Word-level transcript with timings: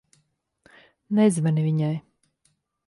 Nezvani 1.21 1.69
viņai. 1.69 1.95